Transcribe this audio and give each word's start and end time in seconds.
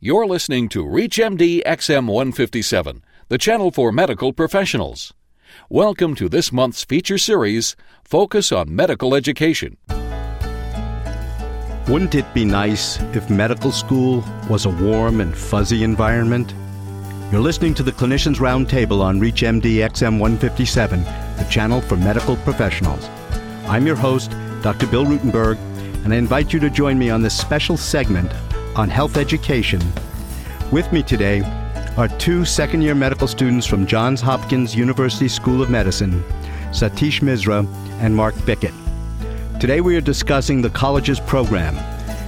You're 0.00 0.28
listening 0.28 0.68
to 0.68 0.84
ReachMD 0.84 1.64
XM157, 1.64 3.00
the 3.26 3.36
channel 3.36 3.72
for 3.72 3.90
medical 3.90 4.32
professionals. 4.32 5.12
Welcome 5.68 6.14
to 6.14 6.28
this 6.28 6.52
month's 6.52 6.84
feature 6.84 7.18
series, 7.18 7.74
Focus 8.04 8.52
on 8.52 8.72
Medical 8.72 9.16
Education. 9.16 9.76
Wouldn't 11.88 12.14
it 12.14 12.32
be 12.32 12.44
nice 12.44 13.00
if 13.12 13.28
medical 13.28 13.72
school 13.72 14.22
was 14.48 14.66
a 14.66 14.70
warm 14.70 15.20
and 15.20 15.36
fuzzy 15.36 15.82
environment? 15.82 16.54
You're 17.32 17.40
listening 17.40 17.74
to 17.74 17.82
the 17.82 17.90
Clinicians 17.90 18.36
Roundtable 18.36 19.00
on 19.00 19.18
ReachMD 19.18 19.78
XM157, 19.78 21.38
the 21.38 21.50
channel 21.50 21.80
for 21.80 21.96
medical 21.96 22.36
professionals. 22.36 23.08
I'm 23.66 23.84
your 23.84 23.96
host, 23.96 24.30
Dr. 24.62 24.86
Bill 24.86 25.06
Rutenberg, 25.06 25.58
and 26.04 26.14
I 26.14 26.18
invite 26.18 26.52
you 26.52 26.60
to 26.60 26.70
join 26.70 27.00
me 27.00 27.10
on 27.10 27.20
this 27.20 27.36
special 27.36 27.76
segment 27.76 28.30
on 28.78 28.88
health 28.88 29.16
education. 29.16 29.82
With 30.70 30.92
me 30.92 31.02
today 31.02 31.42
are 31.96 32.06
two 32.06 32.44
second 32.44 32.80
year 32.80 32.94
medical 32.94 33.26
students 33.26 33.66
from 33.66 33.88
Johns 33.88 34.20
Hopkins 34.20 34.76
University 34.76 35.26
School 35.26 35.60
of 35.60 35.68
Medicine, 35.68 36.22
Satish 36.70 37.20
Misra 37.20 37.66
and 38.00 38.14
Mark 38.14 38.36
Bickett. 38.46 38.72
Today 39.58 39.80
we 39.80 39.96
are 39.96 40.00
discussing 40.00 40.62
the 40.62 40.70
college's 40.70 41.18
program, 41.18 41.76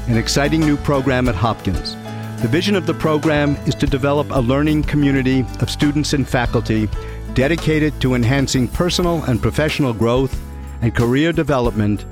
an 0.09 0.19
exciting 0.19 0.61
new 0.61 0.77
program 0.77 1.29
at 1.29 1.37
Hopkins. 1.37 1.95
The 2.43 2.49
vision 2.49 2.75
of 2.75 2.85
the 2.85 2.95
program 2.95 3.55
is 3.67 3.77
to 3.77 3.87
develop 3.87 4.29
a 4.33 4.41
learning 4.41 4.83
community 4.83 5.47
of 5.61 5.71
students 5.71 6.15
and 6.15 6.29
faculty 6.29 6.89
dedicated 7.35 8.01
to 8.01 8.15
enhancing 8.15 8.67
personal 8.67 9.23
and 9.25 9.41
professional 9.41 9.93
growth 9.93 10.37
and 10.83 10.97
career 10.97 11.33
development 11.33 12.05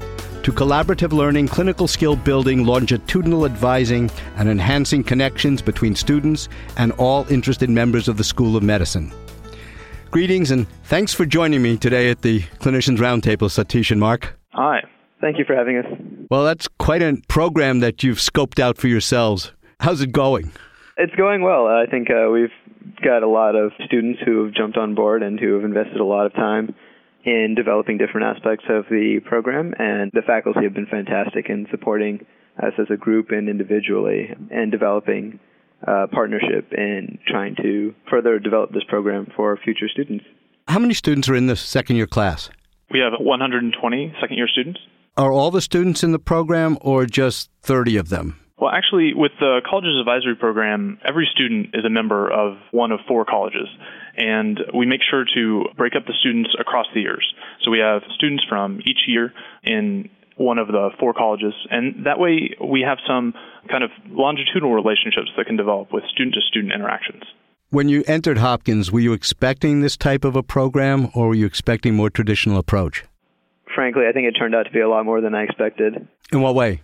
to 0.49 0.55
collaborative 0.55 1.13
learning, 1.13 1.47
clinical 1.47 1.87
skill 1.87 2.17
building, 2.17 2.65
longitudinal 2.65 3.45
advising, 3.45 4.11
and 4.37 4.49
enhancing 4.49 5.05
connections 5.05 5.61
between 5.61 5.95
students 5.95 6.49
and 6.79 6.91
all 6.93 7.31
interested 7.31 7.69
members 7.69 8.09
of 8.09 8.17
the 8.17 8.25
School 8.25 8.57
of 8.57 8.63
Medicine. 8.63 9.13
Greetings 10.11 10.51
and 10.51 10.67
thanks 10.85 11.13
for 11.13 11.27
joining 11.27 11.61
me 11.61 11.77
today 11.77 12.11
at 12.11 12.23
the 12.23 12.41
Clinicians 12.61 12.97
Roundtable, 12.97 13.51
Satish 13.51 13.91
and 13.91 14.01
Mark. 14.01 14.39
Hi. 14.55 14.81
Thank 15.21 15.37
you 15.37 15.45
for 15.45 15.55
having 15.55 15.77
us. 15.77 15.85
Well, 16.31 16.45
that's 16.45 16.67
quite 16.79 17.03
a 17.03 17.21
program 17.29 17.81
that 17.81 18.03
you've 18.03 18.17
scoped 18.17 18.59
out 18.59 18.79
for 18.79 18.89
yourselves. 18.89 19.53
How's 19.81 20.01
it 20.01 20.13
going? 20.13 20.51
It's 20.97 21.15
going 21.15 21.43
well. 21.43 21.67
I 21.67 21.85
think 21.91 22.09
uh, 22.09 22.31
we've 22.31 22.49
got 23.05 23.23
a 23.23 23.29
lot 23.29 23.55
of 23.55 23.73
students 23.85 24.21
who 24.25 24.47
have 24.47 24.55
jumped 24.55 24.79
on 24.79 24.95
board 24.95 25.23
and 25.23 25.39
who 25.39 25.57
have 25.57 25.65
invested 25.65 26.01
a 26.01 26.05
lot 26.05 26.25
of 26.25 26.33
time 26.33 26.75
in 27.29 27.55
developing 27.55 27.99
different 27.99 28.27
aspects 28.27 28.65
of 28.71 28.87
the 28.89 29.21
program, 29.27 29.75
and 29.79 30.11
the 30.15 30.23
faculty 30.27 30.65
have 30.65 30.73
been 30.73 30.87
fantastic 30.87 31.51
in 31.51 31.67
supporting 31.71 32.25
us 32.57 32.73
as 32.79 32.87
a 32.91 32.97
group 32.97 33.31
and 33.31 33.51
individually 33.51 34.35
and 34.51 34.73
developing 34.73 35.39
uh, 35.87 36.07
partnership 36.11 36.73
in 36.73 37.19
trying 37.27 37.55
to 37.57 37.95
further 38.11 38.39
develop 38.39 38.73
this 38.73 38.83
program 38.89 39.27
for 39.37 39.59
future 39.63 39.89
students. 39.93 40.25
How 40.69 40.79
many 40.79 40.95
students 40.95 41.29
are 41.29 41.35
in 41.35 41.47
the 41.47 41.57
second 41.57 41.97
year 41.97 42.07
class? 42.07 42.49
We 42.91 43.01
have 43.01 43.13
120 43.21 44.15
second 44.21 44.37
year 44.37 44.49
students. 44.49 44.81
Are 45.19 45.31
all 45.31 45.51
the 45.51 45.61
students 45.61 46.03
in 46.03 46.13
the 46.13 46.19
program 46.19 46.79
or 46.81 47.05
just 47.05 47.51
30 47.63 47.99
of 47.99 48.09
them? 48.09 48.41
Well, 48.59 48.71
actually, 48.71 49.13
with 49.15 49.33
the 49.39 49.61
Colleges 49.69 50.01
Advisory 50.01 50.35
Program, 50.35 50.99
every 51.05 51.29
student 51.33 51.75
is 51.75 51.85
a 51.85 51.91
member 51.91 52.31
of 52.31 52.59
one 52.73 52.91
of 52.91 53.01
four 53.07 53.25
colleges. 53.25 53.69
And 54.17 54.59
we 54.75 54.85
make 54.85 55.01
sure 55.09 55.25
to 55.35 55.67
break 55.77 55.95
up 55.95 56.07
the 56.07 56.15
students 56.19 56.51
across 56.59 56.87
the 56.93 57.01
years. 57.01 57.25
So 57.63 57.71
we 57.71 57.79
have 57.79 58.03
students 58.17 58.45
from 58.49 58.81
each 58.81 59.07
year 59.07 59.33
in 59.63 60.11
one 60.37 60.59
of 60.59 60.67
the 60.69 60.91
four 60.99 61.15
colleges. 61.15 61.55
And 61.71 62.07
that 62.07 62.19
way, 62.19 62.51
we 62.61 62.81
have 62.81 62.99
some 63.07 63.35
kind 63.71 63.85
of 63.85 63.91
longitudinal 64.09 64.75
relationships 64.75 65.31
that 65.37 65.47
can 65.47 65.57
develop 65.57 65.93
with 65.93 66.03
student 66.13 66.35
to 66.35 66.41
student 66.41 66.73
interactions. 66.73 67.23
When 67.71 67.89
you 67.89 68.03
entered 68.09 68.39
Hopkins, 68.39 68.91
were 68.91 69.01
you 69.01 69.13
expecting 69.13 69.83
this 69.83 69.97
type 69.97 70.25
of 70.25 70.35
a 70.35 70.43
program 70.43 71.11
or 71.15 71.29
were 71.29 71.35
you 71.35 71.47
expecting 71.47 71.95
more 71.95 72.11
traditional 72.11 72.59
approach? 72.59 73.05
frankly, 73.79 74.09
I 74.09 74.13
think 74.13 74.27
it 74.27 74.33
turned 74.33 74.57
out 74.57 74.65
to 74.65 74.73
be 74.73 74.81
a 74.81 74.89
lot 74.89 75.05
more 75.05 75.21
than 75.21 75.37
I 75.37 75.45
expected. 75.45 76.09
In 76.33 76.41
what 76.41 76.57
way? 76.57 76.83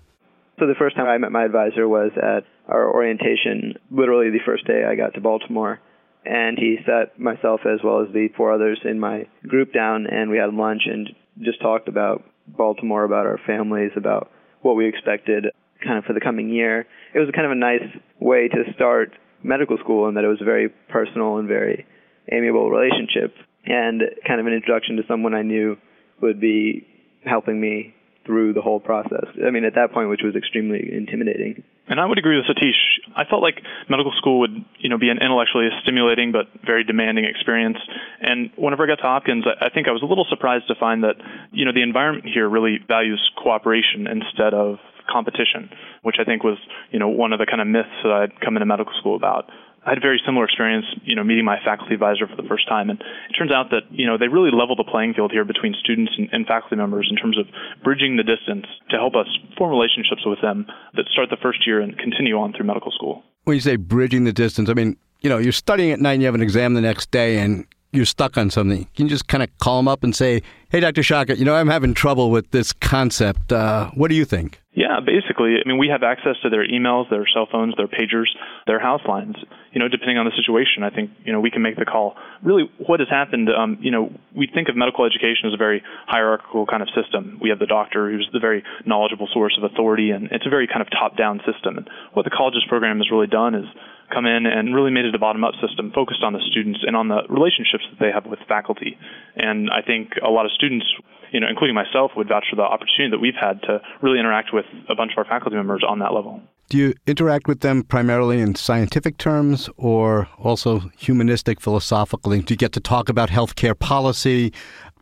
So 0.58 0.66
the 0.66 0.74
first 0.78 0.96
time 0.96 1.06
I 1.06 1.18
met 1.18 1.32
my 1.32 1.44
advisor 1.44 1.88
was 1.88 2.12
at 2.16 2.44
our 2.68 2.92
orientation, 2.92 3.74
literally 3.90 4.30
the 4.30 4.44
first 4.46 4.66
day 4.66 4.84
I 4.84 4.94
got 4.94 5.14
to 5.14 5.20
Baltimore. 5.20 5.80
And 6.24 6.56
he 6.58 6.78
sat 6.86 7.18
myself 7.18 7.60
as 7.66 7.80
well 7.84 8.02
as 8.02 8.12
the 8.12 8.28
four 8.36 8.52
others 8.52 8.80
in 8.84 8.98
my 8.98 9.26
group 9.46 9.74
down, 9.74 10.06
and 10.06 10.30
we 10.30 10.38
had 10.38 10.54
lunch 10.54 10.82
and 10.86 11.10
just 11.40 11.60
talked 11.60 11.88
about 11.88 12.24
Baltimore, 12.46 13.04
about 13.04 13.26
our 13.26 13.38
families, 13.46 13.90
about 13.96 14.30
what 14.62 14.74
we 14.74 14.88
expected 14.88 15.46
kind 15.84 15.98
of 15.98 16.04
for 16.04 16.14
the 16.14 16.20
coming 16.20 16.48
year. 16.48 16.86
It 17.14 17.18
was 17.18 17.28
kind 17.34 17.44
of 17.44 17.52
a 17.52 17.56
nice 17.56 17.84
way 18.20 18.48
to 18.48 18.72
start 18.74 19.12
medical 19.42 19.76
school 19.78 20.08
and 20.08 20.16
that 20.16 20.24
it 20.24 20.28
was 20.28 20.40
a 20.40 20.44
very 20.44 20.70
personal 20.88 21.36
and 21.36 21.46
very 21.46 21.84
amiable 22.32 22.70
relationship 22.70 23.34
and 23.66 24.02
kind 24.26 24.40
of 24.40 24.46
an 24.46 24.54
introduction 24.54 24.96
to 24.96 25.02
someone 25.06 25.34
I 25.34 25.42
knew 25.42 25.76
would 26.22 26.40
be 26.40 26.86
helping 27.24 27.60
me 27.60 27.94
through 28.26 28.52
the 28.52 28.62
whole 28.62 28.80
process. 28.80 29.26
I 29.46 29.50
mean, 29.50 29.64
at 29.64 29.74
that 29.74 29.92
point, 29.92 30.08
which 30.08 30.22
was 30.24 30.34
extremely 30.34 30.90
intimidating. 30.92 31.62
And 31.86 32.00
I 32.00 32.06
would 32.06 32.18
agree 32.18 32.36
with 32.36 32.46
Satish. 32.46 32.80
I 33.14 33.24
felt 33.28 33.42
like 33.42 33.60
medical 33.88 34.12
school 34.16 34.40
would, 34.40 34.64
you 34.78 34.88
know, 34.88 34.98
be 34.98 35.10
an 35.10 35.18
intellectually 35.20 35.68
stimulating 35.82 36.32
but 36.32 36.48
very 36.64 36.84
demanding 36.84 37.24
experience. 37.24 37.78
And 38.20 38.50
whenever 38.56 38.84
I 38.84 38.86
got 38.86 38.96
to 38.96 39.02
Hopkins, 39.02 39.44
I 39.46 39.68
think 39.68 39.88
I 39.88 39.92
was 39.92 40.02
a 40.02 40.06
little 40.06 40.26
surprised 40.28 40.68
to 40.68 40.74
find 40.74 41.04
that, 41.04 41.16
you 41.52 41.64
know, 41.64 41.72
the 41.72 41.82
environment 41.82 42.26
here 42.32 42.48
really 42.48 42.78
values 42.88 43.20
cooperation 43.36 44.06
instead 44.06 44.54
of 44.54 44.78
competition, 45.10 45.68
which 46.02 46.16
I 46.18 46.24
think 46.24 46.42
was, 46.42 46.56
you 46.90 46.98
know, 46.98 47.08
one 47.08 47.32
of 47.32 47.38
the 47.38 47.46
kind 47.46 47.60
of 47.60 47.68
myths 47.68 47.92
that 48.02 48.12
I'd 48.12 48.40
come 48.40 48.56
into 48.56 48.66
medical 48.66 48.94
school 48.98 49.16
about. 49.16 49.50
I 49.84 49.90
had 49.90 49.98
a 49.98 50.00
very 50.00 50.20
similar 50.24 50.44
experience, 50.46 50.86
you 51.04 51.14
know, 51.14 51.22
meeting 51.22 51.44
my 51.44 51.58
faculty 51.62 51.94
advisor 51.94 52.26
for 52.26 52.40
the 52.40 52.48
first 52.48 52.66
time, 52.68 52.88
and 52.88 53.00
it 53.00 53.34
turns 53.36 53.52
out 53.52 53.70
that 53.70 53.82
you 53.90 54.06
know 54.06 54.16
they 54.16 54.28
really 54.28 54.50
level 54.50 54.76
the 54.76 54.84
playing 54.84 55.12
field 55.14 55.30
here 55.30 55.44
between 55.44 55.74
students 55.78 56.12
and, 56.16 56.28
and 56.32 56.46
faculty 56.46 56.76
members 56.76 57.08
in 57.10 57.16
terms 57.16 57.38
of 57.38 57.46
bridging 57.82 58.16
the 58.16 58.22
distance 58.22 58.66
to 58.90 58.96
help 58.96 59.14
us 59.14 59.28
form 59.58 59.70
relationships 59.70 60.22
with 60.24 60.40
them 60.40 60.66
that 60.94 61.04
start 61.12 61.28
the 61.28 61.36
first 61.36 61.66
year 61.66 61.80
and 61.80 61.98
continue 61.98 62.36
on 62.38 62.52
through 62.52 62.66
medical 62.66 62.90
school. 62.92 63.22
When 63.44 63.54
you 63.56 63.60
say 63.60 63.76
bridging 63.76 64.24
the 64.24 64.32
distance, 64.32 64.70
I 64.70 64.74
mean 64.74 64.96
you 65.20 65.28
know 65.28 65.38
you're 65.38 65.52
studying 65.52 65.92
at 65.92 66.00
night, 66.00 66.14
and 66.14 66.22
you 66.22 66.26
have 66.26 66.34
an 66.34 66.42
exam 66.42 66.72
the 66.72 66.80
next 66.80 67.10
day, 67.10 67.38
and 67.38 67.66
you're 67.92 68.06
stuck 68.06 68.38
on 68.38 68.50
something. 68.50 68.88
Can 68.96 69.06
you 69.06 69.10
just 69.10 69.28
kind 69.28 69.42
of 69.42 69.56
call 69.58 69.76
them 69.76 69.88
up 69.88 70.02
and 70.02 70.16
say, 70.16 70.42
"Hey, 70.70 70.80
Dr. 70.80 71.02
Shaka, 71.02 71.36
you 71.36 71.44
know 71.44 71.54
I'm 71.54 71.68
having 71.68 71.92
trouble 71.92 72.30
with 72.30 72.50
this 72.52 72.72
concept. 72.72 73.52
Uh, 73.52 73.90
what 73.90 74.08
do 74.08 74.14
you 74.14 74.24
think?" 74.24 74.62
Yeah, 74.74 74.98
basically, 74.98 75.54
I 75.64 75.68
mean, 75.68 75.78
we 75.78 75.86
have 75.88 76.02
access 76.02 76.34
to 76.42 76.50
their 76.50 76.66
emails, 76.66 77.08
their 77.08 77.24
cell 77.32 77.46
phones, 77.50 77.76
their 77.76 77.86
pagers, 77.86 78.26
their 78.66 78.80
house 78.80 79.02
lines. 79.06 79.36
You 79.70 79.78
know, 79.78 79.86
depending 79.86 80.18
on 80.18 80.26
the 80.26 80.34
situation, 80.34 80.82
I 80.82 80.90
think 80.90 81.10
you 81.24 81.32
know 81.32 81.38
we 81.38 81.52
can 81.52 81.62
make 81.62 81.76
the 81.76 81.84
call. 81.84 82.16
Really, 82.42 82.68
what 82.78 82.98
has 82.98 83.08
happened? 83.08 83.48
Um, 83.50 83.78
you 83.80 83.92
know, 83.92 84.10
we 84.34 84.48
think 84.52 84.68
of 84.68 84.74
medical 84.74 85.06
education 85.06 85.46
as 85.46 85.54
a 85.54 85.56
very 85.56 85.82
hierarchical 86.06 86.66
kind 86.66 86.82
of 86.82 86.88
system. 86.90 87.38
We 87.40 87.50
have 87.50 87.60
the 87.60 87.70
doctor, 87.70 88.10
who's 88.10 88.28
the 88.32 88.40
very 88.40 88.64
knowledgeable 88.84 89.28
source 89.32 89.56
of 89.56 89.62
authority, 89.62 90.10
and 90.10 90.26
it's 90.32 90.46
a 90.46 90.50
very 90.50 90.66
kind 90.66 90.82
of 90.82 90.90
top-down 90.90 91.40
system. 91.46 91.78
And 91.78 91.88
what 92.12 92.24
the 92.24 92.34
colleges 92.34 92.64
program 92.68 92.98
has 92.98 93.10
really 93.12 93.28
done 93.28 93.54
is 93.54 93.66
come 94.12 94.26
in 94.26 94.44
and 94.46 94.74
really 94.74 94.90
made 94.90 95.04
it 95.04 95.14
a 95.14 95.18
bottom-up 95.18 95.54
system 95.66 95.92
focused 95.94 96.22
on 96.22 96.32
the 96.32 96.42
students 96.50 96.80
and 96.86 96.96
on 96.96 97.08
the 97.08 97.22
relationships 97.28 97.86
that 97.90 98.02
they 98.02 98.10
have 98.12 98.26
with 98.26 98.38
faculty. 98.48 98.98
And 99.36 99.70
I 99.70 99.82
think 99.82 100.18
a 100.22 100.30
lot 100.30 100.46
of 100.46 100.52
students 100.52 100.86
you 101.34 101.40
know, 101.40 101.48
including 101.50 101.74
myself, 101.74 102.12
would 102.16 102.28
vouch 102.28 102.44
for 102.48 102.54
the 102.54 102.62
opportunity 102.62 103.10
that 103.10 103.18
we've 103.18 103.34
had 103.38 103.60
to 103.62 103.80
really 104.00 104.20
interact 104.20 104.50
with 104.52 104.64
a 104.88 104.94
bunch 104.94 105.10
of 105.12 105.18
our 105.18 105.24
faculty 105.24 105.56
members 105.56 105.82
on 105.86 105.98
that 105.98 106.14
level. 106.14 106.40
Do 106.70 106.78
you 106.78 106.94
interact 107.08 107.48
with 107.48 107.58
them 107.58 107.82
primarily 107.82 108.40
in 108.40 108.54
scientific 108.54 109.18
terms 109.18 109.68
or 109.76 110.28
also 110.38 110.90
humanistic, 110.96 111.60
philosophically? 111.60 112.40
Do 112.40 112.54
you 112.54 112.56
get 112.56 112.70
to 112.74 112.80
talk 112.80 113.08
about 113.08 113.30
healthcare 113.30 113.76
policy, 113.76 114.52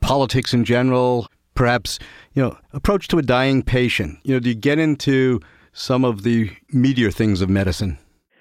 politics 0.01 0.55
in 0.55 0.65
general, 0.65 1.29
perhaps, 1.55 1.99
you 2.33 2.43
know, 2.43 2.57
approach 2.73 3.09
to 3.09 3.19
a 3.19 3.23
dying 3.23 3.63
patient? 3.63 4.19
You 4.23 4.35
know, 4.35 4.41
do 4.41 4.49
you 4.49 4.55
get 4.55 4.79
into 4.79 5.39
some 5.75 6.03
of 6.03 6.23
the 6.23 6.51
meatier 6.75 7.13
things 7.13 7.43
of 7.43 7.51
medicine? 7.51 7.99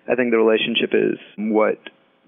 I 0.09 0.15
think 0.15 0.31
the 0.31 0.37
relationship 0.37 0.91
is 0.93 1.19
what 1.37 1.77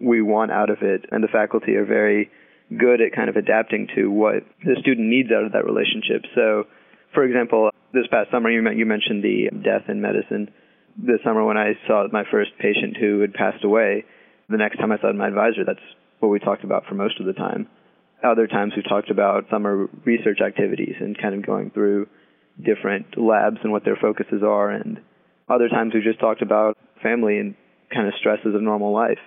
we 0.01 0.21
want 0.21 0.51
out 0.51 0.69
of 0.69 0.79
it, 0.81 1.05
and 1.11 1.23
the 1.23 1.29
faculty 1.29 1.75
are 1.75 1.85
very 1.85 2.29
good 2.69 3.01
at 3.01 3.15
kind 3.15 3.29
of 3.29 3.35
adapting 3.35 3.87
to 3.95 4.09
what 4.09 4.43
the 4.63 4.75
student 4.81 5.07
needs 5.07 5.29
out 5.31 5.43
of 5.43 5.51
that 5.53 5.65
relationship. 5.65 6.23
So, 6.35 6.65
for 7.13 7.23
example, 7.23 7.69
this 7.93 8.07
past 8.09 8.31
summer 8.31 8.49
you 8.49 8.85
mentioned 8.85 9.23
the 9.23 9.49
death 9.63 9.89
in 9.89 10.01
medicine. 10.01 10.49
This 10.97 11.19
summer 11.23 11.43
when 11.43 11.57
I 11.57 11.73
saw 11.87 12.07
my 12.11 12.23
first 12.29 12.51
patient 12.59 12.97
who 12.97 13.21
had 13.21 13.33
passed 13.33 13.63
away, 13.63 14.05
the 14.49 14.57
next 14.57 14.77
time 14.77 14.91
I 14.91 14.99
saw 14.99 15.11
my 15.13 15.27
advisor, 15.27 15.63
that's 15.65 15.79
what 16.19 16.29
we 16.29 16.39
talked 16.39 16.63
about 16.63 16.85
for 16.85 16.95
most 16.95 17.19
of 17.19 17.25
the 17.25 17.33
time. 17.33 17.67
Other 18.23 18.47
times 18.47 18.73
we 18.75 18.83
talked 18.83 19.11
about 19.11 19.45
summer 19.51 19.87
research 20.05 20.39
activities 20.45 20.95
and 20.99 21.17
kind 21.17 21.35
of 21.35 21.45
going 21.45 21.71
through 21.71 22.07
different 22.63 23.17
labs 23.17 23.57
and 23.63 23.71
what 23.71 23.83
their 23.83 23.97
focuses 23.97 24.43
are 24.43 24.69
and 24.69 25.01
other 25.49 25.67
times 25.67 25.93
we 25.93 26.01
just 26.01 26.19
talked 26.19 26.41
about 26.41 26.77
family 27.01 27.37
and 27.37 27.55
kind 27.93 28.07
of 28.07 28.13
stresses 28.19 28.55
of 28.55 28.61
normal 28.61 28.93
life. 28.93 29.19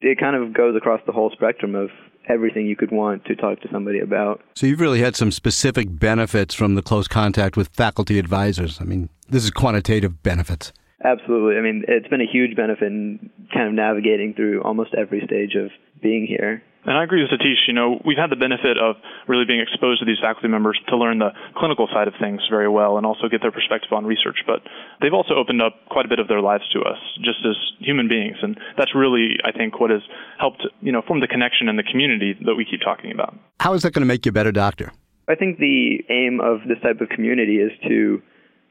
It 0.00 0.18
kind 0.20 0.36
of 0.36 0.54
goes 0.54 0.76
across 0.76 1.00
the 1.06 1.12
whole 1.12 1.30
spectrum 1.30 1.74
of 1.74 1.90
everything 2.28 2.66
you 2.66 2.76
could 2.76 2.90
want 2.90 3.24
to 3.26 3.36
talk 3.36 3.60
to 3.60 3.68
somebody 3.70 4.00
about. 4.00 4.40
So 4.54 4.66
you've 4.66 4.80
really 4.80 5.00
had 5.00 5.16
some 5.16 5.30
specific 5.30 5.86
benefits 5.90 6.54
from 6.54 6.74
the 6.74 6.82
close 6.82 7.08
contact 7.08 7.56
with 7.56 7.68
faculty 7.68 8.18
advisors. 8.18 8.80
I 8.80 8.84
mean, 8.84 9.08
this 9.28 9.44
is 9.44 9.50
quantitative 9.50 10.22
benefits. 10.22 10.72
Absolutely. 11.04 11.58
I 11.58 11.60
mean, 11.60 11.84
it's 11.86 12.08
been 12.08 12.22
a 12.22 12.30
huge 12.30 12.56
benefit 12.56 12.86
in 12.86 13.30
kind 13.52 13.68
of 13.68 13.74
navigating 13.74 14.32
through 14.34 14.62
almost 14.62 14.94
every 14.94 15.22
stage 15.26 15.54
of 15.54 15.70
being 16.02 16.26
here. 16.26 16.62
And 16.84 16.96
I 16.96 17.02
agree 17.04 17.22
with 17.22 17.30
Satish. 17.30 17.66
You 17.66 17.72
know, 17.72 18.00
we've 18.04 18.18
had 18.18 18.30
the 18.30 18.36
benefit 18.36 18.76
of 18.76 18.96
really 19.26 19.44
being 19.44 19.60
exposed 19.60 20.00
to 20.00 20.06
these 20.06 20.18
faculty 20.20 20.48
members 20.48 20.78
to 20.88 20.96
learn 20.96 21.18
the 21.18 21.30
clinical 21.56 21.88
side 21.92 22.08
of 22.08 22.14
things 22.20 22.40
very 22.50 22.68
well 22.68 22.96
and 22.98 23.06
also 23.06 23.28
get 23.28 23.40
their 23.40 23.52
perspective 23.52 23.92
on 23.92 24.04
research. 24.04 24.44
But 24.46 24.60
they've 25.00 25.14
also 25.14 25.34
opened 25.34 25.62
up 25.62 25.74
quite 25.90 26.04
a 26.04 26.08
bit 26.08 26.18
of 26.18 26.28
their 26.28 26.40
lives 26.40 26.64
to 26.72 26.80
us 26.80 26.98
just 27.24 27.40
as 27.48 27.56
human 27.80 28.08
beings. 28.08 28.36
And 28.42 28.58
that's 28.76 28.94
really, 28.94 29.36
I 29.44 29.52
think, 29.52 29.80
what 29.80 29.90
has 29.90 30.02
helped, 30.38 30.66
you 30.80 30.92
know, 30.92 31.02
form 31.06 31.20
the 31.20 31.28
connection 31.28 31.68
and 31.68 31.78
the 31.78 31.84
community 31.88 32.36
that 32.44 32.54
we 32.54 32.64
keep 32.68 32.80
talking 32.80 33.12
about. 33.12 33.34
How 33.60 33.72
is 33.74 33.82
that 33.82 33.92
going 33.92 34.02
to 34.02 34.06
make 34.06 34.26
you 34.26 34.30
a 34.30 34.32
better 34.32 34.52
doctor? 34.52 34.92
I 35.26 35.36
think 35.36 35.58
the 35.58 36.04
aim 36.10 36.40
of 36.40 36.68
this 36.68 36.78
type 36.82 37.00
of 37.00 37.08
community 37.08 37.56
is 37.56 37.72
to 37.88 38.20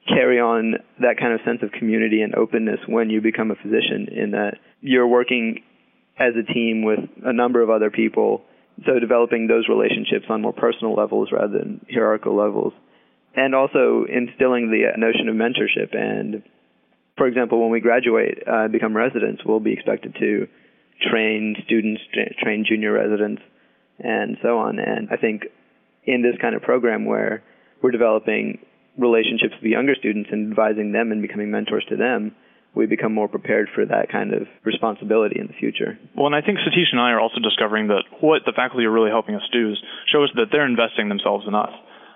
carry 0.07 0.39
on 0.39 0.75
that 0.99 1.17
kind 1.17 1.33
of 1.33 1.39
sense 1.45 1.59
of 1.63 1.71
community 1.71 2.21
and 2.21 2.35
openness 2.35 2.79
when 2.87 3.09
you 3.09 3.21
become 3.21 3.51
a 3.51 3.55
physician 3.55 4.07
in 4.11 4.31
that 4.31 4.57
you're 4.81 5.07
working 5.07 5.63
as 6.17 6.33
a 6.35 6.53
team 6.53 6.83
with 6.83 6.99
a 7.23 7.33
number 7.33 7.61
of 7.61 7.69
other 7.69 7.89
people. 7.89 8.43
So 8.85 8.99
developing 8.99 9.47
those 9.47 9.67
relationships 9.69 10.25
on 10.29 10.41
more 10.41 10.53
personal 10.53 10.93
levels 10.95 11.29
rather 11.31 11.59
than 11.59 11.85
hierarchical 11.91 12.35
levels. 12.35 12.73
And 13.35 13.55
also 13.55 14.05
instilling 14.07 14.69
the 14.69 14.91
notion 14.97 15.27
of 15.27 15.35
mentorship. 15.35 15.95
And 15.95 16.43
for 17.17 17.27
example, 17.27 17.61
when 17.61 17.71
we 17.71 17.79
graduate 17.79 18.43
uh, 18.47 18.67
become 18.67 18.95
residents, 18.95 19.41
we'll 19.45 19.59
be 19.59 19.73
expected 19.73 20.15
to 20.19 20.47
train 21.01 21.55
students, 21.65 22.01
train 22.41 22.65
junior 22.67 22.93
residents, 22.93 23.41
and 23.99 24.37
so 24.41 24.59
on. 24.59 24.79
And 24.79 25.09
I 25.11 25.17
think 25.17 25.45
in 26.05 26.21
this 26.21 26.35
kind 26.41 26.55
of 26.55 26.61
program 26.61 27.05
where 27.05 27.43
we're 27.81 27.91
developing 27.91 28.59
relationships 28.97 29.53
with 29.61 29.71
younger 29.71 29.95
students 29.95 30.29
and 30.31 30.51
advising 30.51 30.91
them 30.91 31.11
and 31.11 31.21
becoming 31.21 31.51
mentors 31.51 31.85
to 31.89 31.95
them, 31.95 32.35
we 32.75 32.85
become 32.85 33.13
more 33.13 33.27
prepared 33.27 33.69
for 33.73 33.85
that 33.85 34.11
kind 34.11 34.33
of 34.33 34.47
responsibility 34.63 35.39
in 35.39 35.47
the 35.47 35.53
future. 35.53 35.97
Well, 36.15 36.27
and 36.27 36.35
I 36.35 36.41
think 36.41 36.59
Satish 36.59 36.91
and 36.91 36.99
I 36.99 37.11
are 37.11 37.19
also 37.19 37.39
discovering 37.39 37.87
that 37.87 38.03
what 38.19 38.41
the 38.45 38.53
faculty 38.55 38.85
are 38.85 38.91
really 38.91 39.11
helping 39.11 39.35
us 39.35 39.43
do 39.51 39.71
is 39.71 39.77
show 40.11 40.23
us 40.23 40.29
that 40.35 40.47
they're 40.51 40.65
investing 40.65 41.09
themselves 41.09 41.45
in 41.47 41.53
us. 41.53 41.71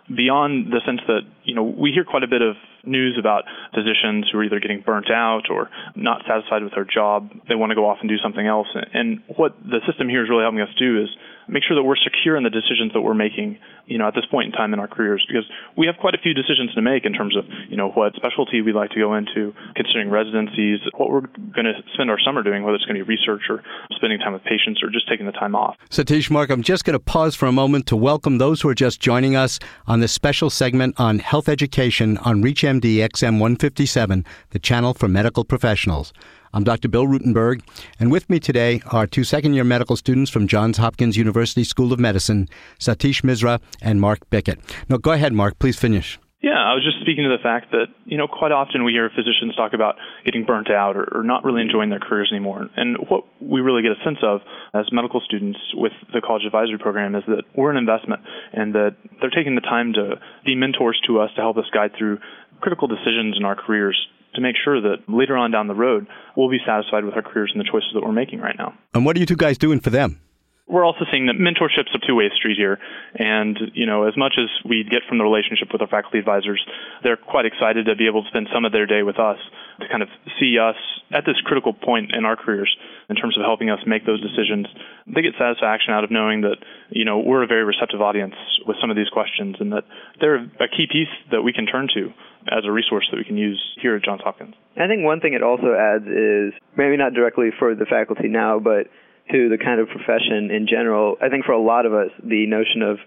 Beyond 0.07 0.71
the 0.71 0.79
sense 0.85 1.01
that, 1.07 1.27
you 1.43 1.53
know, 1.53 1.63
we 1.63 1.91
hear 1.91 2.05
quite 2.05 2.23
a 2.23 2.31
bit 2.31 2.41
of 2.41 2.55
news 2.85 3.17
about 3.19 3.43
physicians 3.75 4.29
who 4.31 4.39
are 4.39 4.43
either 4.45 4.59
getting 4.59 4.81
burnt 4.81 5.11
out 5.11 5.51
or 5.51 5.69
not 5.95 6.23
satisfied 6.25 6.63
with 6.63 6.73
their 6.73 6.87
job. 6.87 7.29
They 7.49 7.55
want 7.55 7.71
to 7.71 7.75
go 7.75 7.85
off 7.85 7.97
and 7.99 8.09
do 8.09 8.17
something 8.17 8.47
else. 8.47 8.67
And 8.93 9.19
what 9.35 9.57
the 9.59 9.81
system 9.85 10.07
here 10.07 10.23
is 10.23 10.29
really 10.29 10.43
helping 10.43 10.61
us 10.61 10.71
do 10.79 11.03
is 11.03 11.09
make 11.47 11.63
sure 11.63 11.75
that 11.75 11.83
we're 11.83 11.97
secure 11.97 12.35
in 12.35 12.43
the 12.43 12.49
decisions 12.49 12.93
that 12.93 13.01
we're 13.01 13.13
making, 13.13 13.57
you 13.85 13.97
know, 13.97 14.07
at 14.07 14.15
this 14.15 14.25
point 14.29 14.47
in 14.47 14.51
time 14.51 14.73
in 14.73 14.79
our 14.79 14.87
careers, 14.87 15.25
because 15.27 15.45
we 15.77 15.87
have 15.87 15.95
quite 15.99 16.13
a 16.13 16.17
few 16.17 16.33
decisions 16.33 16.73
to 16.75 16.81
make 16.81 17.05
in 17.05 17.13
terms 17.13 17.35
of, 17.35 17.45
you 17.69 17.77
know, 17.77 17.89
what 17.89 18.13
specialty 18.15 18.61
we'd 18.61 18.75
like 18.75 18.91
to 18.91 18.99
go 18.99 19.15
into, 19.15 19.53
considering 19.75 20.09
residencies, 20.09 20.79
what 20.95 21.09
we're 21.09 21.21
going 21.55 21.65
to 21.65 21.73
spend 21.93 22.09
our 22.09 22.19
summer 22.19 22.43
doing, 22.43 22.63
whether 22.63 22.75
it's 22.75 22.85
going 22.85 22.97
to 22.97 23.05
be 23.05 23.07
research 23.07 23.43
or 23.49 23.63
spending 23.95 24.19
time 24.19 24.33
with 24.33 24.43
patients 24.43 24.83
or 24.83 24.89
just 24.89 25.07
taking 25.07 25.25
the 25.25 25.31
time 25.31 25.55
off. 25.55 25.75
Satish 25.89 26.29
Mark, 26.29 26.49
I'm 26.49 26.63
just 26.63 26.83
going 26.83 26.93
to 26.93 26.99
pause 26.99 27.35
for 27.35 27.45
a 27.45 27.51
moment 27.51 27.87
to 27.87 27.95
welcome 27.95 28.37
those 28.37 28.61
who 28.61 28.69
are 28.69 28.75
just 28.75 28.99
joining 28.99 29.35
us 29.35 29.59
on 29.87 29.99
this 29.99 30.11
special 30.11 30.49
segment 30.49 30.99
on 30.99 31.19
health 31.19 31.49
education 31.49 32.17
on 32.19 32.43
ReachMD 32.43 32.97
XM 32.97 33.39
157, 33.39 34.25
the 34.51 34.59
channel 34.59 34.93
for 34.93 35.07
medical 35.07 35.43
professionals. 35.43 36.13
I'm 36.53 36.63
Dr. 36.63 36.87
Bill 36.87 37.05
Rutenberg, 37.05 37.61
and 37.99 38.11
with 38.11 38.29
me 38.29 38.39
today 38.39 38.81
are 38.91 39.05
two 39.05 39.23
second 39.23 39.53
year 39.53 39.63
medical 39.63 39.95
students 39.95 40.31
from 40.31 40.47
Johns 40.47 40.77
Hopkins 40.77 41.17
University 41.17 41.63
School 41.63 41.91
of 41.91 41.99
Medicine, 41.99 42.47
Satish 42.79 43.21
Misra 43.21 43.59
and 43.81 43.99
Mark 43.99 44.19
Bickett. 44.29 44.59
Now, 44.89 44.97
go 44.97 45.11
ahead, 45.11 45.33
Mark, 45.33 45.59
please 45.59 45.77
finish. 45.77 46.19
Yeah, 46.39 46.61
I 46.61 46.75
was 46.75 46.85
just 46.85 47.01
speaking 47.01 47.23
to 47.23 47.35
the 47.35 47.41
fact 47.41 47.71
that, 47.71 47.87
you 48.05 48.15
know, 48.15 48.27
quite 48.27 48.51
often 48.51 48.83
we 48.83 48.91
hear 48.91 49.09
physicians 49.09 49.55
talk 49.55 49.73
about 49.73 49.95
getting 50.23 50.45
burnt 50.45 50.69
out 50.69 50.95
or, 50.95 51.09
or, 51.11 51.23
not 51.23 51.43
really 51.43 51.61
enjoying 51.61 51.89
their 51.89 51.99
careers 51.99 52.29
anymore. 52.31 52.69
And 52.77 52.95
what 53.09 53.25
we 53.41 53.59
really 53.59 53.81
get 53.81 53.91
a 53.91 54.03
sense 54.05 54.19
of 54.21 54.41
as 54.73 54.85
medical 54.91 55.19
students 55.19 55.57
with 55.73 55.93
the 56.13 56.21
college 56.21 56.43
advisory 56.45 56.77
program 56.77 57.15
is 57.15 57.23
that 57.27 57.43
we're 57.55 57.71
an 57.71 57.77
investment 57.77 58.21
and 58.53 58.75
that 58.75 58.95
they're 59.19 59.33
taking 59.33 59.55
the 59.55 59.65
time 59.65 59.93
to 59.93 60.21
be 60.45 60.53
mentors 60.53 61.01
to 61.07 61.19
us 61.19 61.31
to 61.35 61.41
help 61.41 61.57
us 61.57 61.65
guide 61.73 61.91
through 61.97 62.19
critical 62.61 62.87
decisions 62.87 63.35
in 63.35 63.43
our 63.43 63.55
careers 63.55 63.97
to 64.35 64.41
make 64.41 64.55
sure 64.63 64.81
that 64.81 64.97
later 65.07 65.37
on 65.37 65.51
down 65.51 65.67
the 65.67 65.75
road, 65.75 66.07
we'll 66.35 66.49
be 66.49 66.59
satisfied 66.65 67.05
with 67.05 67.15
our 67.15 67.21
careers 67.21 67.51
and 67.53 67.59
the 67.59 67.69
choices 67.69 67.89
that 67.93 68.03
we're 68.03 68.11
making 68.11 68.39
right 68.39 68.55
now. 68.57 68.73
And 68.93 69.05
what 69.05 69.15
are 69.15 69.19
you 69.19 69.25
two 69.25 69.35
guys 69.35 69.57
doing 69.57 69.79
for 69.79 69.89
them? 69.89 70.19
We're 70.67 70.85
also 70.85 71.05
seeing 71.09 71.27
that 71.27 71.39
mentorship's 71.39 71.95
a 71.95 72.05
two-way 72.05 72.29
street 72.35 72.57
here, 72.57 72.77
and 73.15 73.57
you 73.73 73.85
know, 73.85 74.03
as 74.03 74.17
much 74.17 74.33
as 74.37 74.49
we 74.67 74.83
get 74.83 75.01
from 75.07 75.17
the 75.17 75.23
relationship 75.23 75.69
with 75.71 75.81
our 75.81 75.87
faculty 75.87 76.19
advisors, 76.19 76.61
they're 77.03 77.15
quite 77.15 77.45
excited 77.45 77.85
to 77.85 77.95
be 77.95 78.05
able 78.05 78.23
to 78.23 78.27
spend 78.27 78.49
some 78.53 78.65
of 78.65 78.73
their 78.73 78.85
day 78.85 79.01
with 79.01 79.17
us 79.17 79.37
to 79.79 79.87
kind 79.87 80.01
of 80.01 80.09
see 80.39 80.57
us 80.57 80.75
at 81.11 81.25
this 81.25 81.35
critical 81.45 81.73
point 81.73 82.11
in 82.15 82.25
our 82.25 82.35
careers 82.35 82.69
in 83.09 83.15
terms 83.15 83.37
of 83.37 83.43
helping 83.43 83.69
us 83.69 83.79
make 83.85 84.05
those 84.05 84.21
decisions. 84.21 84.67
They 85.07 85.21
get 85.21 85.33
satisfaction 85.37 85.93
out 85.93 86.03
of 86.03 86.11
knowing 86.11 86.41
that 86.41 86.57
you 86.89 87.05
know 87.05 87.19
we're 87.19 87.43
a 87.43 87.47
very 87.47 87.63
receptive 87.63 88.01
audience 88.01 88.35
with 88.65 88.77
some 88.81 88.89
of 88.89 88.95
these 88.95 89.09
questions, 89.09 89.55
and 89.59 89.71
that 89.71 89.83
they're 90.19 90.35
a 90.35 90.67
key 90.67 90.87
piece 90.91 91.11
that 91.31 91.41
we 91.41 91.53
can 91.53 91.65
turn 91.65 91.87
to 91.93 92.11
as 92.49 92.63
a 92.65 92.71
resource 92.71 93.07
that 93.11 93.17
we 93.17 93.23
can 93.23 93.37
use 93.37 93.61
here 93.81 93.95
at 93.95 94.03
Johns 94.03 94.21
Hopkins. 94.23 94.55
I 94.77 94.87
think 94.87 95.03
one 95.03 95.19
thing 95.19 95.33
it 95.33 95.43
also 95.43 95.75
adds 95.75 96.05
is 96.05 96.53
maybe 96.75 96.97
not 96.97 97.13
directly 97.13 97.49
for 97.57 97.75
the 97.75 97.85
faculty 97.85 98.27
now, 98.27 98.59
but 98.59 98.87
to 99.31 99.49
the 99.49 99.57
kind 99.57 99.81
of 99.81 99.87
profession 99.89 100.51
in 100.51 100.67
general. 100.69 101.17
I 101.21 101.29
think 101.29 101.45
for 101.45 101.51
a 101.51 101.61
lot 101.61 101.85
of 101.85 101.93
us, 101.93 102.11
the 102.23 102.47
notion 102.47 102.81
of 102.81 102.99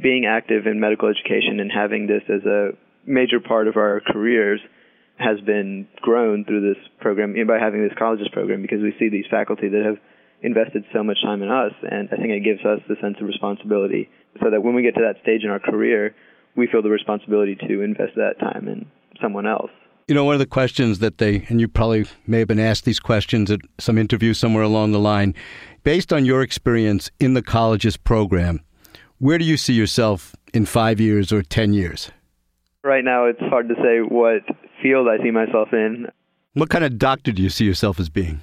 being 0.00 0.24
active 0.26 0.66
in 0.66 0.80
medical 0.80 1.08
education 1.08 1.60
and 1.60 1.70
having 1.72 2.06
this 2.06 2.22
as 2.28 2.44
a 2.44 2.70
major 3.04 3.40
part 3.40 3.68
of 3.68 3.76
our 3.76 4.00
careers 4.00 4.60
has 5.18 5.40
been 5.40 5.88
grown 6.00 6.44
through 6.44 6.60
this 6.60 6.82
program 7.00 7.32
even 7.36 7.46
by 7.46 7.58
having 7.58 7.82
this 7.82 7.96
colleges 7.98 8.28
program 8.32 8.62
because 8.62 8.82
we 8.82 8.94
see 8.98 9.08
these 9.08 9.24
faculty 9.30 9.68
that 9.68 9.82
have 9.84 9.96
invested 10.42 10.84
so 10.92 11.02
much 11.02 11.16
time 11.22 11.42
in 11.42 11.50
us 11.50 11.72
and 11.90 12.08
I 12.12 12.16
think 12.16 12.30
it 12.30 12.44
gives 12.44 12.60
us 12.64 12.80
the 12.88 12.96
sense 13.00 13.16
of 13.20 13.26
responsibility 13.26 14.10
so 14.42 14.50
that 14.50 14.62
when 14.62 14.74
we 14.74 14.82
get 14.82 14.94
to 14.94 15.00
that 15.00 15.22
stage 15.22 15.42
in 15.42 15.50
our 15.50 15.58
career 15.58 16.14
we 16.56 16.66
feel 16.66 16.82
the 16.82 16.90
responsibility 16.90 17.56
to 17.68 17.80
invest 17.82 18.12
that 18.16 18.38
time 18.40 18.66
in 18.68 18.86
someone 19.20 19.46
else. 19.46 19.70
You 20.08 20.14
know, 20.14 20.24
one 20.24 20.34
of 20.34 20.38
the 20.38 20.46
questions 20.46 21.00
that 21.00 21.18
they, 21.18 21.44
and 21.48 21.60
you 21.60 21.68
probably 21.68 22.06
may 22.26 22.38
have 22.40 22.48
been 22.48 22.60
asked 22.60 22.84
these 22.84 23.00
questions 23.00 23.50
at 23.50 23.60
some 23.78 23.98
interview 23.98 24.34
somewhere 24.34 24.62
along 24.62 24.92
the 24.92 25.00
line, 25.00 25.34
based 25.82 26.12
on 26.12 26.24
your 26.24 26.42
experience 26.42 27.10
in 27.18 27.34
the 27.34 27.42
college's 27.42 27.96
program, 27.96 28.60
where 29.18 29.36
do 29.36 29.44
you 29.44 29.56
see 29.56 29.72
yourself 29.72 30.34
in 30.54 30.64
five 30.64 31.00
years 31.00 31.32
or 31.32 31.42
10 31.42 31.72
years? 31.72 32.10
Right 32.84 33.04
now, 33.04 33.26
it's 33.26 33.40
hard 33.40 33.68
to 33.68 33.74
say 33.82 33.98
what 33.98 34.42
field 34.86 35.08
I 35.08 35.22
see 35.22 35.30
myself 35.30 35.68
in. 35.72 36.06
What 36.54 36.70
kind 36.70 36.84
of 36.84 36.98
doctor 36.98 37.32
do 37.32 37.42
you 37.42 37.50
see 37.50 37.64
yourself 37.64 37.98
as 37.98 38.08
being? 38.08 38.40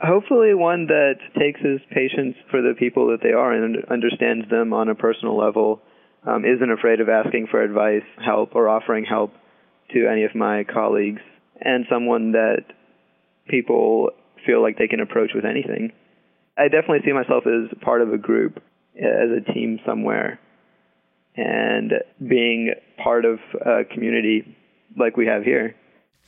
Hopefully, 0.00 0.54
one 0.54 0.86
that 0.88 1.14
takes 1.38 1.60
his 1.60 1.80
patients 1.90 2.36
for 2.50 2.60
the 2.60 2.74
people 2.76 3.06
that 3.08 3.22
they 3.22 3.32
are 3.32 3.52
and 3.52 3.84
understands 3.88 4.50
them 4.50 4.72
on 4.72 4.88
a 4.88 4.96
personal 4.96 5.38
level 5.38 5.80
um, 6.26 6.44
isn't 6.44 6.70
afraid 6.70 7.00
of 7.00 7.08
asking 7.08 7.46
for 7.50 7.62
advice, 7.62 8.06
help, 8.24 8.56
or 8.56 8.68
offering 8.68 9.04
help 9.04 9.32
to 9.94 10.08
any 10.10 10.24
of 10.24 10.34
my 10.34 10.64
colleagues, 10.64 11.22
and 11.60 11.84
someone 11.88 12.32
that 12.32 12.64
people 13.48 14.10
feel 14.44 14.60
like 14.60 14.76
they 14.78 14.88
can 14.88 15.00
approach 15.00 15.30
with 15.34 15.44
anything. 15.44 15.92
I 16.58 16.64
definitely 16.64 17.00
see 17.04 17.12
myself 17.12 17.44
as 17.46 17.78
part 17.80 18.02
of 18.02 18.12
a 18.12 18.18
group, 18.18 18.60
as 18.96 19.30
a 19.30 19.52
team 19.52 19.78
somewhere, 19.86 20.40
and 21.36 21.92
being 22.20 22.74
part 23.02 23.24
of 23.24 23.38
a 23.64 23.84
community 23.84 24.56
like 24.96 25.16
we 25.16 25.26
have 25.26 25.42
here. 25.42 25.74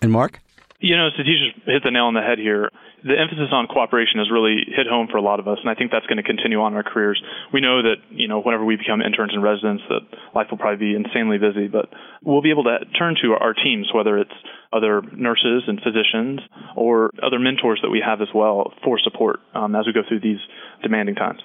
And 0.01 0.13
Mark? 0.13 0.41
You 0.81 0.97
know, 0.97 1.09
Satish 1.19 1.55
hit 1.67 1.83
the 1.83 1.91
nail 1.91 2.05
on 2.05 2.15
the 2.15 2.21
head 2.21 2.39
here 2.39 2.71
the 3.05 3.21
emphasis 3.21 3.53
on 3.53 3.67
cooperation 3.67 4.19
has 4.19 4.31
really 4.31 4.65
hit 4.67 4.87
home 4.89 5.09
for 5.11 5.19
a 5.19 5.23
lot 5.23 5.39
of 5.39 5.47
us, 5.47 5.59
and 5.61 5.69
I 5.69 5.75
think 5.75 5.93
that's 5.93 6.07
going 6.07 6.17
to 6.17 6.23
continue 6.23 6.61
on 6.61 6.73
in 6.73 6.77
our 6.77 6.83
careers. 6.83 7.23
We 7.53 7.61
know 7.61 7.83
that 7.83 7.97
you 8.11 8.27
know 8.27 8.41
whenever 8.41 8.65
we 8.65 8.77
become 8.77 9.03
interns 9.03 9.33
and 9.35 9.43
residents, 9.43 9.85
that 9.91 10.01
life 10.35 10.47
will 10.51 10.57
probably 10.57 10.93
be 10.93 10.97
insanely 10.97 11.37
busy, 11.37 11.69
but 11.69 11.93
we'll 12.23 12.41
be 12.41 12.51
able 12.51 12.65
to 12.65 12.79
turn 12.99 13.15
to 13.23 13.35
our 13.39 13.53
teams, 13.53 13.93
whether 13.95 14.17
it's 14.19 14.33
other 14.73 15.03
nurses 15.13 15.65
and 15.69 15.81
physicians 15.83 16.41
or 16.77 17.11
other 17.23 17.39
mentors 17.39 17.79
that 17.83 17.91
we 17.91 18.03
have 18.05 18.23
as 18.23 18.29
well 18.35 18.73
for 18.83 18.99
support 18.99 19.41
um, 19.55 19.77
as 19.77 19.87
we 19.87 19.93
go 19.93 20.01
through 20.09 20.21
these 20.21 20.41
demanding 20.83 21.15
times. 21.15 21.41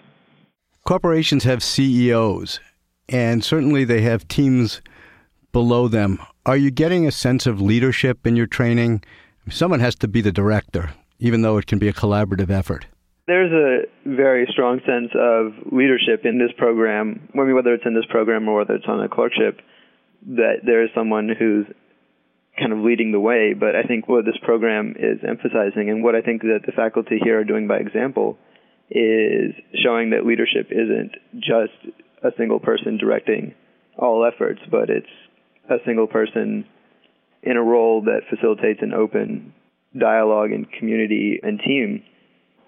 Corporations 0.86 1.44
have 1.44 1.62
CEOs, 1.62 2.62
and 3.10 3.44
certainly 3.44 3.84
they 3.84 4.02
have 4.02 4.26
teams 4.30 4.82
below 5.51 5.88
them. 5.88 6.20
Are 6.46 6.58
you 6.58 6.72
getting 6.72 7.08
a 7.08 7.12
sense 7.12 7.46
of 7.46 7.62
leadership 7.62 8.25
in 8.25 8.36
your 8.36 8.48
training? 8.48 9.03
Someone 9.50 9.79
has 9.79 9.96
to 9.96 10.08
be 10.08 10.22
the 10.22 10.32
director 10.32 10.91
even 11.20 11.41
though 11.41 11.58
it 11.58 11.68
can 11.68 11.79
be 11.79 11.88
a 11.88 11.94
collaborative 11.94 12.50
effort? 12.50 12.88
There's 13.27 13.51
a 13.51 14.10
very 14.10 14.48
strong 14.51 14.79
sense 14.79 15.12
of 15.13 15.72
leadership 15.72 16.25
in 16.25 16.39
this 16.39 16.51
program, 16.58 17.29
whether 17.34 17.75
it's 17.75 17.86
in 17.86 17.94
this 17.94 18.06
program 18.10 18.48
or 18.48 18.60
whether 18.60 18.74
it's 18.74 18.88
on 18.88 19.03
a 19.03 19.10
clerkship, 19.10 19.60
that 20.25 20.62
there 20.65 20.84
is 20.84 20.89
someone 20.96 21.29
who's 21.38 21.68
kind 22.58 22.74
of 22.74 22.79
leading 22.79 23.12
the 23.12 23.20
way. 23.20 23.53
But 23.53 23.75
I 23.75 23.84
think 23.84 24.08
what 24.08 24.25
this 24.25 24.38
program 24.44 24.96
is 24.98 25.20
emphasizing 25.27 25.89
and 25.89 26.03
what 26.03 26.15
I 26.15 26.22
think 26.22 26.41
that 26.41 26.62
the 26.65 26.72
faculty 26.72 27.20
here 27.24 27.39
are 27.39 27.44
doing 27.44 27.68
by 27.68 27.77
example 27.77 28.38
is 28.89 29.53
showing 29.84 30.10
that 30.10 30.25
leadership 30.25 30.72
isn't 30.72 31.12
just 31.36 31.94
a 32.24 32.32
single 32.36 32.60
person 32.60 32.98
directing 32.98 33.53
all 33.96 34.25
efforts, 34.25 34.62
but 34.72 34.89
it's 34.89 35.08
a 35.70 35.78
single 35.86 36.08
person 36.08 36.66
in 37.44 37.58
a 37.58 37.64
role 37.64 38.02
that 38.04 38.22
facilitates 38.30 38.80
an 38.82 38.94
open 38.94 39.54
dialogue 39.98 40.52
and 40.52 40.72
community 40.72 41.40
and 41.42 41.60
team. 41.60 42.04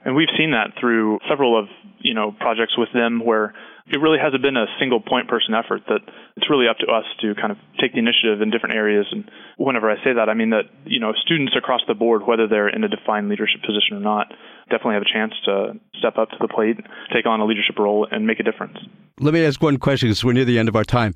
And 0.04 0.16
we've 0.16 0.32
seen 0.38 0.52
that 0.52 0.74
through 0.80 1.20
several 1.30 1.60
of 1.60 1.66
you 2.00 2.14
know 2.14 2.32
projects 2.40 2.78
with 2.78 2.90
them 2.94 3.24
where 3.24 3.54
it 3.88 3.98
really 3.98 4.18
hasn't 4.18 4.42
been 4.42 4.58
a 4.58 4.66
single 4.80 5.00
point 5.00 5.28
person 5.28 5.54
effort 5.54 5.82
that 5.88 6.02
it's 6.38 6.50
really 6.50 6.68
up 6.68 6.78
to 6.80 6.88
us 6.88 7.06
to 7.22 7.36
kind 7.36 7.52
of 7.52 7.58
take 7.80 7.94
the 7.94 8.00
initiative 8.00 8.42
in 8.42 8.50
different 8.50 8.76
areas 8.76 9.06
and 9.12 9.30
whenever 9.58 9.92
I 9.92 9.96
say 10.04 10.14
that 10.16 10.30
I 10.30 10.34
mean 10.34 10.50
that 10.52 10.66
you 10.86 11.00
know 11.00 11.14
students 11.22 11.54
across 11.56 11.82
the 11.88 11.94
board 11.94 12.26
whether 12.26 12.48
they're 12.48 12.70
in 12.70 12.84
a 12.84 12.90
defined 12.90 13.30
leadership 13.30 13.62
position 13.62 13.98
or 13.98 14.00
not 14.00 14.34
definitely 14.70 14.96
have 14.96 15.04
a 15.04 15.14
chance 15.14 15.34
to 15.46 15.74
step 16.00 16.18
up 16.18 16.30
to 16.30 16.38
the 16.40 16.48
plate 16.48 16.78
take 17.14 17.26
on 17.26 17.40
a 17.40 17.46
leadership 17.46 17.78
role 17.78 18.08
and 18.10 18.26
make 18.26 18.40
a 18.40 18.44
difference. 18.44 18.78
Let 19.20 19.34
me 19.34 19.46
ask 19.46 19.62
one 19.62 19.78
question 19.78 20.10
because 20.10 20.24
we're 20.24 20.34
near 20.34 20.46
the 20.46 20.58
end 20.58 20.70
of 20.70 20.76
our 20.76 20.86
time. 20.86 21.14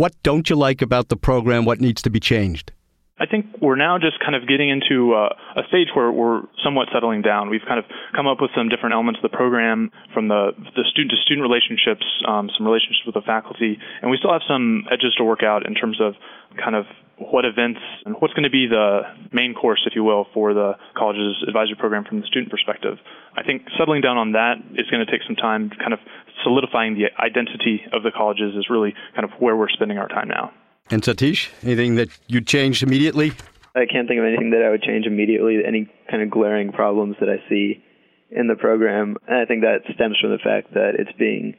What 0.00 0.16
don't 0.22 0.48
you 0.48 0.56
like 0.56 0.80
about 0.80 1.10
the 1.10 1.16
program? 1.16 1.66
What 1.66 1.78
needs 1.78 2.00
to 2.00 2.08
be 2.08 2.20
changed? 2.20 2.72
I 3.18 3.26
think 3.26 3.44
we're 3.60 3.76
now 3.76 3.98
just 3.98 4.18
kind 4.18 4.34
of 4.34 4.48
getting 4.48 4.70
into 4.70 5.12
uh, 5.12 5.28
a 5.60 5.68
stage 5.68 5.88
where 5.92 6.10
we're 6.10 6.40
somewhat 6.64 6.88
settling 6.90 7.20
down. 7.20 7.50
We've 7.50 7.60
kind 7.68 7.78
of 7.78 7.84
come 8.16 8.26
up 8.26 8.40
with 8.40 8.50
some 8.56 8.70
different 8.70 8.94
elements 8.94 9.20
of 9.22 9.30
the 9.30 9.36
program, 9.36 9.90
from 10.14 10.28
the 10.28 10.52
the 10.56 10.88
student 10.88 11.10
to 11.10 11.18
student 11.20 11.44
relationships, 11.44 12.06
um, 12.26 12.48
some 12.56 12.64
relationships 12.64 13.04
with 13.04 13.12
the 13.12 13.20
faculty, 13.20 13.76
and 14.00 14.10
we 14.10 14.16
still 14.16 14.32
have 14.32 14.40
some 14.48 14.88
edges 14.90 15.12
to 15.18 15.24
work 15.24 15.42
out 15.42 15.66
in 15.66 15.74
terms 15.74 16.00
of 16.00 16.14
kind 16.56 16.74
of 16.74 16.86
what 17.20 17.44
events 17.44 17.80
and 18.06 18.16
what's 18.20 18.32
going 18.32 18.48
to 18.48 18.50
be 18.50 18.64
the 18.66 19.02
main 19.32 19.52
course, 19.52 19.84
if 19.84 19.92
you 19.94 20.02
will, 20.02 20.24
for 20.32 20.54
the 20.54 20.72
college's 20.96 21.44
advisory 21.46 21.76
program 21.76 22.04
from 22.08 22.20
the 22.20 22.26
student 22.26 22.50
perspective. 22.50 22.96
I 23.36 23.42
think 23.42 23.68
settling 23.76 24.00
down 24.00 24.16
on 24.16 24.32
that 24.32 24.56
is 24.80 24.88
going 24.88 25.04
to 25.04 25.12
take 25.12 25.20
some 25.26 25.36
time. 25.36 25.68
Kind 25.68 25.92
of 25.92 26.00
solidifying 26.42 26.94
the 26.94 27.06
identity 27.22 27.82
of 27.92 28.02
the 28.02 28.10
colleges 28.10 28.54
is 28.56 28.66
really 28.70 28.94
kind 29.14 29.24
of 29.24 29.30
where 29.40 29.56
we're 29.56 29.68
spending 29.68 29.98
our 29.98 30.08
time 30.08 30.28
now. 30.28 30.52
And 30.90 31.02
Satish, 31.02 31.50
anything 31.62 31.94
that 31.96 32.08
you'd 32.26 32.46
change 32.46 32.82
immediately? 32.82 33.32
I 33.74 33.86
can't 33.86 34.08
think 34.08 34.18
of 34.18 34.24
anything 34.24 34.50
that 34.50 34.62
I 34.62 34.70
would 34.70 34.82
change 34.82 35.06
immediately, 35.06 35.58
any 35.64 35.88
kind 36.10 36.22
of 36.22 36.30
glaring 36.30 36.72
problems 36.72 37.16
that 37.20 37.28
I 37.28 37.48
see 37.48 37.82
in 38.30 38.48
the 38.48 38.56
program. 38.56 39.16
And 39.28 39.38
I 39.38 39.44
think 39.44 39.62
that 39.62 39.82
stems 39.94 40.18
from 40.20 40.30
the 40.30 40.38
fact 40.38 40.74
that 40.74 40.92
it's 40.98 41.16
being 41.18 41.54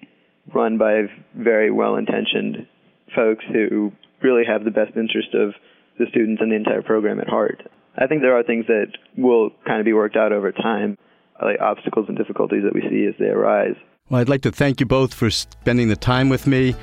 run 0.53 0.77
by 0.77 1.03
very 1.35 1.71
well 1.71 1.95
intentioned 1.95 2.67
folks 3.15 3.45
who 3.51 3.91
really 4.21 4.43
have 4.45 4.63
the 4.63 4.71
best 4.71 4.95
interest 4.95 5.33
of 5.33 5.53
the 5.99 6.05
students 6.09 6.41
and 6.41 6.51
the 6.51 6.55
entire 6.55 6.81
program 6.81 7.19
at 7.19 7.27
heart. 7.27 7.61
I 7.97 8.07
think 8.07 8.21
there 8.21 8.37
are 8.37 8.43
things 8.43 8.65
that 8.67 8.87
will 9.17 9.51
kind 9.65 9.79
of 9.79 9.85
be 9.85 9.93
worked 9.93 10.15
out 10.15 10.31
over 10.31 10.51
time, 10.51 10.97
like 11.41 11.59
obstacles 11.59 12.05
and 12.07 12.17
difficulties 12.17 12.63
that 12.63 12.73
we 12.73 12.81
see 12.81 13.05
as 13.05 13.15
they 13.19 13.27
arise. 13.27 13.75
Well, 14.11 14.19
I'd 14.19 14.27
like 14.27 14.41
to 14.41 14.51
thank 14.51 14.81
you 14.81 14.85
both 14.85 15.13
for 15.13 15.29
spending 15.31 15.87
the 15.87 15.95
time 15.95 16.27
with 16.27 16.45
me. 16.45 16.75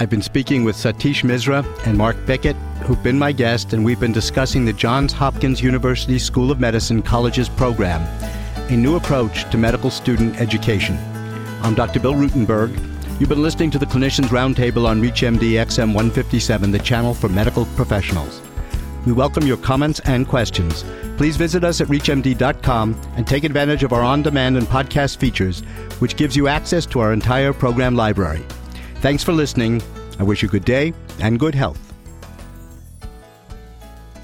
I've 0.00 0.10
been 0.10 0.22
speaking 0.22 0.64
with 0.64 0.74
Satish 0.74 1.22
Misra 1.22 1.64
and 1.86 1.96
Mark 1.96 2.16
Beckett, 2.26 2.56
who've 2.82 3.00
been 3.00 3.16
my 3.16 3.30
guest, 3.30 3.72
and 3.72 3.84
we've 3.84 4.00
been 4.00 4.10
discussing 4.10 4.64
the 4.64 4.72
Johns 4.72 5.12
Hopkins 5.12 5.62
University 5.62 6.18
School 6.18 6.50
of 6.50 6.58
Medicine 6.58 7.00
Colleges 7.00 7.48
program, 7.48 8.02
a 8.72 8.76
new 8.76 8.96
approach 8.96 9.48
to 9.52 9.56
medical 9.56 9.88
student 9.88 10.40
education. 10.40 10.98
I'm 11.62 11.76
Dr. 11.76 12.00
Bill 12.00 12.14
Rutenberg. 12.14 12.76
You've 13.20 13.28
been 13.28 13.42
listening 13.42 13.70
to 13.70 13.78
the 13.78 13.86
Clinicians 13.86 14.30
Roundtable 14.30 14.84
on 14.84 15.00
ReachMD 15.00 15.52
XM 15.52 15.94
157, 15.94 16.72
the 16.72 16.80
channel 16.80 17.14
for 17.14 17.28
medical 17.28 17.66
professionals. 17.76 18.42
We 19.06 19.12
welcome 19.12 19.46
your 19.46 19.58
comments 19.58 20.00
and 20.00 20.26
questions. 20.26 20.82
Please 21.18 21.36
visit 21.36 21.62
us 21.62 21.80
at 21.80 21.88
ReachMD.com 21.88 23.00
and 23.16 23.26
take 23.26 23.44
advantage 23.44 23.84
of 23.84 23.92
our 23.92 24.02
on 24.02 24.22
demand 24.22 24.56
and 24.56 24.66
podcast 24.66 25.18
features, 25.18 25.62
which 26.04 26.16
gives 26.16 26.36
you 26.36 26.48
access 26.48 26.84
to 26.84 27.00
our 27.00 27.14
entire 27.14 27.54
program 27.54 27.96
library. 27.96 28.44
Thanks 28.96 29.24
for 29.24 29.32
listening. 29.32 29.82
I 30.18 30.22
wish 30.22 30.42
you 30.42 30.50
good 30.50 30.66
day 30.66 30.92
and 31.18 31.40
good 31.40 31.54
health. 31.54 31.80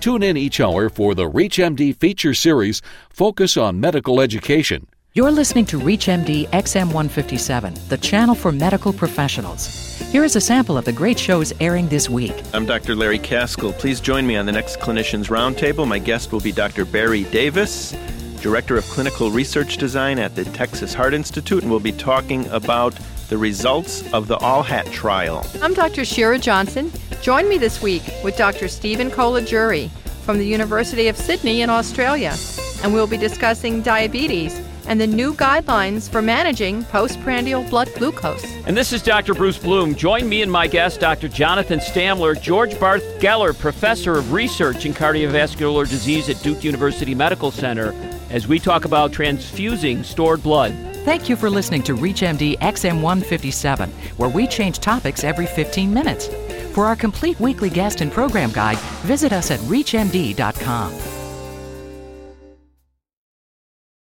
Tune 0.01 0.23
in 0.23 0.37
each 0.37 0.61
hour 0.61 0.91
for 0.91 1.15
the 1.15 1.25
ReachMD 1.25 1.97
feature 1.97 2.35
series 2.35 2.83
Focus 3.09 3.57
on 3.57 3.81
Medical 3.81 4.21
Education. 4.21 4.89
You're 5.15 5.31
listening 5.31 5.65
to 5.67 5.81
ReachMD 5.81 6.51
XM157, 6.51 7.89
the 7.89 7.97
channel 7.97 8.35
for 8.35 8.53
medical 8.53 8.93
professionals. 8.93 9.99
Here 10.13 10.23
is 10.23 10.37
a 10.37 10.41
sample 10.41 10.77
of 10.77 10.85
the 10.85 10.93
great 10.93 11.19
shows 11.19 11.55
airing 11.61 11.89
this 11.89 12.11
week. 12.11 12.35
I'm 12.53 12.67
Dr. 12.67 12.95
Larry 12.95 13.19
Kaskel. 13.19 13.73
Please 13.79 14.01
join 14.01 14.27
me 14.27 14.37
on 14.37 14.45
the 14.45 14.53
next 14.53 14.81
Clinicians 14.81 15.31
Roundtable. 15.31 15.89
My 15.89 15.99
guest 15.99 16.31
will 16.31 16.41
be 16.41 16.53
Dr. 16.53 16.85
Barry 16.85 17.25
Davis, 17.25 17.95
Director 18.41 18.77
of 18.77 18.85
Clinical 18.87 19.31
Research 19.31 19.77
Design 19.77 20.19
at 20.19 20.35
the 20.35 20.45
Texas 20.45 20.95
Heart 20.95 21.15
Institute, 21.15 21.63
and 21.63 21.71
we'll 21.71 21.81
be 21.81 21.93
talking 21.93 22.47
about 22.49 22.99
the 23.29 23.37
results 23.37 24.03
of 24.13 24.29
the 24.29 24.37
ALLHAT 24.39 24.91
trial. 24.91 25.47
I'm 25.63 25.75
Dr. 25.75 26.05
Shira 26.05 26.39
Johnson. 26.39 26.91
Join 27.21 27.49
me 27.49 27.59
this 27.59 27.83
week 27.83 28.03
with 28.25 28.37
Dr. 28.37 28.67
Stephen 28.67 29.11
Colagiuri 29.11 29.91
from 30.23 30.39
the 30.39 30.47
University 30.47 31.09
of 31.09 31.17
Sydney 31.17 31.61
in 31.61 31.71
Australia, 31.71 32.35
and 32.83 32.95
we'll 32.95 33.07
be 33.07 33.17
discussing 33.17 33.83
diabetes 33.83 34.61
and 34.87 35.01
the 35.01 35.07
new 35.07 35.35
guidelines 35.35 36.11
for 36.11 36.21
managing 36.21 36.85
postprandial 36.87 37.63
blood 37.65 37.89
glucose. 37.95 38.45
And 38.67 38.77
this 38.77 38.93
is 38.93 39.03
Dr. 39.03 39.35
Bruce 39.35 39.59
Bloom. 39.59 39.95
Join 39.95 40.29
me 40.29 40.43
and 40.43 40.51
my 40.51 40.67
guest, 40.67 40.99
Dr. 40.99 41.29
Jonathan 41.29 41.79
Stamler, 41.79 42.41
George 42.41 42.79
Barth 42.81 43.05
Geller, 43.21 43.57
Professor 43.57 44.17
of 44.17 44.33
Research 44.33 44.87
in 44.87 44.93
Cardiovascular 44.93 45.89
Disease 45.89 46.29
at 46.29 46.43
Duke 46.43 46.65
University 46.65 47.15
Medical 47.15 47.51
Center, 47.51 47.93
as 48.31 48.49
we 48.49 48.59
talk 48.59 48.85
about 48.85 49.13
transfusing 49.13 50.03
stored 50.03 50.43
blood. 50.43 50.73
Thank 51.05 51.29
you 51.29 51.37
for 51.37 51.51
listening 51.51 51.83
to 51.85 51.95
ReachMD 51.95 52.59
XM157, 52.59 53.89
where 54.19 54.29
we 54.29 54.47
change 54.47 54.79
topics 54.79 55.25
every 55.25 55.47
15 55.47 55.93
minutes. 55.93 56.29
For 56.75 56.87
our 56.87 56.97
complete 56.97 57.41
weekly 57.41 57.71
guest 57.71 58.01
and 58.01 58.13
program 58.13 58.51
guide, 58.53 58.79
visit 59.03 59.33
us 59.33 59.51
at 59.51 59.61
ReachMD.com. 59.61 61.20